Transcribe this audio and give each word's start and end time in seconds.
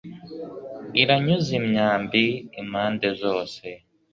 iranyuza 1.01 1.51
imyambi 1.61 2.25
impande 2.61 3.07
zose 3.21 3.65